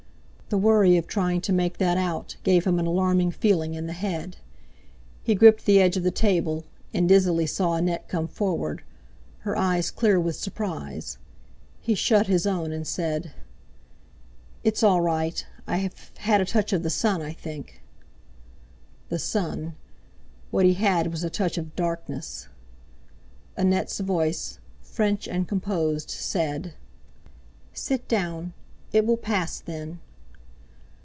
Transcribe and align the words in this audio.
The 0.53 0.57
worry 0.57 0.97
of 0.97 1.07
trying 1.07 1.39
to 1.43 1.53
make 1.53 1.77
that 1.77 1.97
out 1.97 2.35
gave 2.43 2.65
him 2.67 2.77
an 2.77 2.85
alarming 2.85 3.31
feeling 3.31 3.73
in 3.73 3.87
the 3.87 3.93
head. 3.93 4.35
He 5.23 5.33
gripped 5.33 5.65
the 5.65 5.79
edge 5.79 5.95
of 5.95 6.03
the 6.03 6.11
table, 6.11 6.65
and 6.93 7.07
dizzily 7.07 7.45
saw 7.45 7.75
Annette 7.75 8.09
come 8.09 8.27
forward, 8.27 8.83
her 9.47 9.55
eyes 9.57 9.89
clear 9.89 10.19
with 10.19 10.35
surprise. 10.35 11.17
He 11.79 11.95
shut 11.95 12.27
his 12.27 12.45
own 12.45 12.73
and 12.73 12.85
said: 12.85 13.31
"It's 14.61 14.83
all 14.83 14.99
right. 14.99 15.47
I've 15.67 16.11
had 16.17 16.41
a 16.41 16.45
touch 16.45 16.73
of 16.73 16.83
the 16.83 16.89
sun, 16.89 17.21
I 17.21 17.31
think." 17.31 17.81
The 19.07 19.19
sun! 19.19 19.75
What 20.49 20.65
he 20.65 20.73
had 20.73 21.07
was 21.11 21.23
a 21.23 21.29
touch 21.29 21.57
of 21.57 21.77
darkness! 21.77 22.49
Annette's 23.55 24.01
voice, 24.01 24.59
French 24.81 25.29
and 25.29 25.47
composed, 25.47 26.09
said: 26.09 26.73
"Sit 27.71 28.05
down, 28.09 28.51
it 28.91 29.05
will 29.05 29.15
pass, 29.15 29.57
then." 29.61 30.01